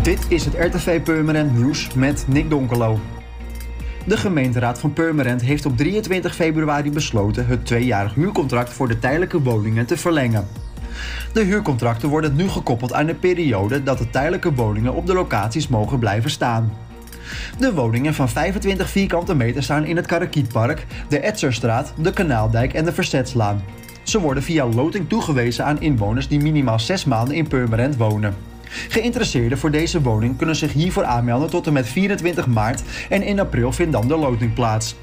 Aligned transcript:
Dit 0.00 0.24
is 0.28 0.44
het 0.44 0.54
RTV 0.54 1.02
Purmerend 1.02 1.56
Nieuws 1.56 1.94
met 1.94 2.24
Nick 2.28 2.50
Donkelo. 2.50 2.98
De 4.06 4.16
gemeenteraad 4.16 4.78
van 4.78 4.92
Purmerend 4.92 5.42
heeft 5.42 5.66
op 5.66 5.76
23 5.76 6.34
februari 6.34 6.90
besloten 6.90 7.46
het 7.46 7.66
tweejarig 7.66 8.14
huurcontract 8.14 8.72
voor 8.72 8.88
de 8.88 8.98
tijdelijke 8.98 9.42
woningen 9.42 9.86
te 9.86 9.96
verlengen. 9.96 10.48
De 11.32 11.42
huurcontracten 11.42 12.08
worden 12.08 12.36
nu 12.36 12.48
gekoppeld 12.48 12.92
aan 12.92 13.06
de 13.06 13.14
periode 13.14 13.82
dat 13.82 13.98
de 13.98 14.10
tijdelijke 14.10 14.54
woningen 14.54 14.94
op 14.94 15.06
de 15.06 15.14
locaties 15.14 15.68
mogen 15.68 15.98
blijven 15.98 16.30
staan. 16.30 16.72
De 17.58 17.74
woningen 17.74 18.14
van 18.14 18.28
25 18.28 18.90
vierkante 18.90 19.34
meter 19.34 19.62
staan 19.62 19.84
in 19.84 19.96
het 19.96 20.06
Karakietpark, 20.06 20.86
de 21.08 21.20
Etzerstraat, 21.20 21.92
de 21.96 22.12
Kanaaldijk 22.12 22.74
en 22.74 22.84
de 22.84 22.92
Verzetslaan. 22.92 23.64
Ze 24.02 24.20
worden 24.20 24.42
via 24.42 24.66
loting 24.66 25.08
toegewezen 25.08 25.64
aan 25.64 25.80
inwoners 25.80 26.28
die 26.28 26.40
minimaal 26.40 26.80
6 26.80 27.04
maanden 27.04 27.34
in 27.34 27.48
Purmerend 27.48 27.96
wonen. 27.96 28.51
Geïnteresseerden 28.88 29.58
voor 29.58 29.70
deze 29.70 30.02
woning 30.02 30.36
kunnen 30.36 30.56
zich 30.56 30.72
hiervoor 30.72 31.04
aanmelden 31.04 31.50
tot 31.50 31.66
en 31.66 31.72
met 31.72 31.88
24 31.88 32.46
maart 32.46 32.82
en 33.08 33.22
in 33.22 33.40
april 33.40 33.72
vindt 33.72 33.92
dan 33.92 34.08
de 34.08 34.16
loting 34.16 34.54
plaats. 34.54 34.96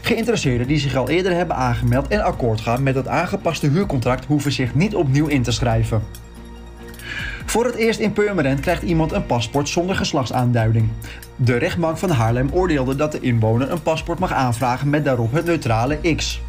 Geïnteresseerden 0.00 0.66
die 0.66 0.78
zich 0.78 0.96
al 0.96 1.08
eerder 1.08 1.32
hebben 1.32 1.56
aangemeld 1.56 2.08
en 2.08 2.24
akkoord 2.24 2.60
gaan 2.60 2.82
met 2.82 2.94
het 2.94 3.08
aangepaste 3.08 3.68
huurcontract 3.68 4.24
hoeven 4.24 4.52
zich 4.52 4.74
niet 4.74 4.94
opnieuw 4.94 5.26
in 5.26 5.42
te 5.42 5.52
schrijven. 5.52 6.02
Voor 7.46 7.64
het 7.64 7.74
eerst 7.74 8.00
in 8.00 8.12
Purmerend 8.12 8.60
krijgt 8.60 8.82
iemand 8.82 9.12
een 9.12 9.26
paspoort 9.26 9.68
zonder 9.68 9.96
geslachtsaanduiding. 9.96 10.88
De 11.36 11.56
rechtbank 11.56 11.98
van 11.98 12.10
Haarlem 12.10 12.48
oordeelde 12.52 12.96
dat 12.96 13.12
de 13.12 13.20
inwoner 13.20 13.70
een 13.70 13.82
paspoort 13.82 14.18
mag 14.18 14.32
aanvragen 14.32 14.90
met 14.90 15.04
daarop 15.04 15.32
het 15.32 15.44
neutrale 15.44 16.14
X. 16.16 16.40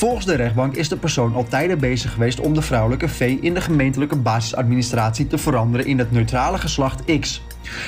Volgens 0.00 0.26
de 0.26 0.34
rechtbank 0.34 0.74
is 0.74 0.88
de 0.88 0.96
persoon 0.96 1.34
al 1.34 1.44
tijden 1.44 1.78
bezig 1.78 2.12
geweest 2.12 2.40
om 2.40 2.54
de 2.54 2.62
vrouwelijke 2.62 3.08
V 3.08 3.36
in 3.40 3.54
de 3.54 3.60
gemeentelijke 3.60 4.16
basisadministratie 4.16 5.26
te 5.26 5.38
veranderen 5.38 5.86
in 5.86 5.98
het 5.98 6.10
neutrale 6.10 6.58
geslacht 6.58 7.18
X. 7.20 7.42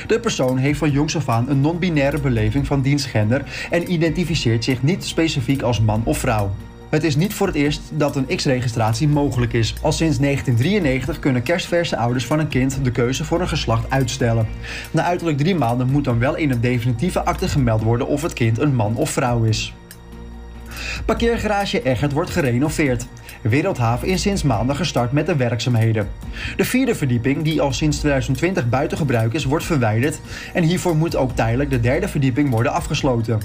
De 0.07 0.21
persoon 0.21 0.57
heeft 0.57 0.79
van 0.79 0.91
jongs 0.91 1.17
af 1.17 1.29
aan 1.29 1.49
een 1.49 1.61
non-binaire 1.61 2.21
beleving 2.21 2.67
van 2.67 2.83
dienstgender 2.83 3.67
en 3.71 3.93
identificeert 3.93 4.65
zich 4.65 4.83
niet 4.83 5.05
specifiek 5.05 5.63
als 5.63 5.81
man 5.81 6.03
of 6.05 6.19
vrouw. 6.19 6.51
Het 6.89 7.05
is 7.05 7.17
niet 7.17 7.35
voor 7.35 7.47
het 7.47 7.57
eerst 7.57 7.81
dat 7.93 8.17
een 8.17 8.37
X-registratie 8.37 9.09
mogelijk 9.09 9.53
is. 9.53 9.75
Al 9.83 9.93
sinds 9.93 10.19
1993 10.19 11.19
kunnen 11.19 11.43
kerstverse 11.43 11.97
ouders 11.97 12.27
van 12.27 12.39
een 12.39 12.49
kind 12.49 12.79
de 12.83 12.91
keuze 12.91 13.25
voor 13.25 13.41
een 13.41 13.49
geslacht 13.49 13.91
uitstellen. 13.91 14.49
Na 14.91 15.03
uiterlijk 15.03 15.39
drie 15.39 15.55
maanden 15.55 15.91
moet 15.91 16.05
dan 16.05 16.19
wel 16.19 16.37
in 16.37 16.51
een 16.51 16.61
definitieve 16.61 17.25
akte 17.25 17.49
gemeld 17.49 17.83
worden 17.83 18.07
of 18.07 18.23
het 18.23 18.33
kind 18.33 18.59
een 18.59 18.75
man 18.75 18.97
of 18.97 19.11
vrouw 19.11 19.43
is. 19.43 19.75
Parkeergarage 21.05 21.83
Egert 21.83 22.13
wordt 22.13 22.31
gerenoveerd. 22.31 23.07
Wereldhaven 23.41 24.09
is 24.09 24.23
sinds 24.23 24.43
maandag 24.43 24.77
gestart 24.77 25.13
met 25.13 25.27
de 25.27 25.37
werkzaamheden. 25.37 26.09
De 26.57 26.65
vierde 26.65 26.95
verdieping, 26.95 27.43
die 27.43 27.61
al 27.61 27.73
sinds 27.73 27.99
2020 27.99 28.69
buiten 28.69 28.99
gebruik 28.99 29.33
is, 29.33 29.45
wordt 29.45 29.65
verwijderd 29.65 30.21
en 30.55 30.63
hiervoor 30.63 30.97
moet 30.97 31.17
ook 31.17 31.37
tijdelijk 31.37 31.71
de 31.71 31.81
derde 31.81 32.09
verdieping 32.09 32.51
worden 32.51 32.73
afgesloten. 32.73 33.41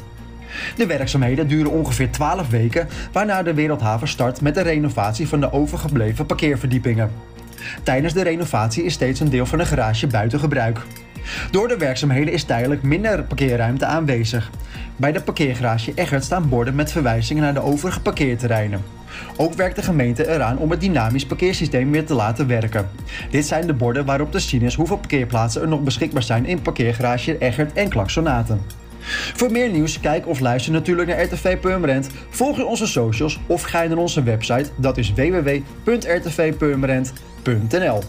De 0.75 0.85
werkzaamheden 0.85 1.47
duren 1.47 1.71
ongeveer 1.71 2.11
12 2.11 2.49
weken, 2.49 2.87
waarna 3.11 3.43
de 3.43 3.53
Wereldhaven 3.53 4.07
start 4.07 4.41
met 4.41 4.55
de 4.55 4.61
renovatie 4.61 5.27
van 5.27 5.39
de 5.39 5.51
overgebleven 5.51 6.25
parkeerverdiepingen. 6.25 7.11
Tijdens 7.83 8.13
de 8.13 8.23
renovatie 8.23 8.83
is 8.83 8.93
steeds 8.93 9.19
een 9.19 9.29
deel 9.29 9.45
van 9.45 9.57
de 9.57 9.65
garage 9.65 10.07
buiten 10.07 10.39
gebruik. 10.39 10.81
Door 11.51 11.67
de 11.67 11.77
werkzaamheden 11.77 12.33
is 12.33 12.43
tijdelijk 12.43 12.83
minder 12.83 13.23
parkeerruimte 13.23 13.85
aanwezig. 13.85 14.51
Bij 14.95 15.11
de 15.11 15.21
parkeergarage 15.21 15.91
Egert 15.95 16.23
staan 16.23 16.49
borden 16.49 16.75
met 16.75 16.91
verwijzingen 16.91 17.43
naar 17.43 17.53
de 17.53 17.63
overige 17.63 18.01
parkeerterreinen. 18.01 18.83
Ook 19.37 19.53
werkt 19.53 19.75
de 19.75 19.81
gemeente 19.81 20.29
eraan 20.29 20.57
om 20.57 20.71
het 20.71 20.81
dynamisch 20.81 21.25
parkeersysteem 21.25 21.91
weer 21.91 22.05
te 22.05 22.13
laten 22.13 22.47
werken. 22.47 22.89
Dit 23.29 23.45
zijn 23.45 23.67
de 23.67 23.73
borden 23.73 24.05
waarop 24.05 24.31
te 24.31 24.39
zien 24.39 24.61
is 24.61 24.75
hoeveel 24.75 24.97
parkeerplaatsen 24.97 25.61
er 25.61 25.67
nog 25.67 25.83
beschikbaar 25.83 26.23
zijn 26.23 26.45
in 26.45 26.61
parkeergarage 26.61 27.37
Egert 27.37 27.73
en 27.73 27.89
Klaksonaten. 27.89 28.61
Voor 29.35 29.51
meer 29.51 29.69
nieuws, 29.69 29.99
kijk 29.99 30.27
of 30.27 30.39
luister 30.39 30.71
natuurlijk 30.71 31.07
naar 31.07 31.23
RTV 31.23 31.57
Purmerend. 31.57 32.09
Volg 32.29 32.63
onze 32.63 32.87
socials 32.87 33.39
of 33.47 33.61
ga 33.61 33.83
naar 33.83 33.97
onze 33.97 34.23
website, 34.23 34.69
dat 34.75 34.97
is 34.97 35.13
www.rtvpurmerend.nl. 35.13 38.03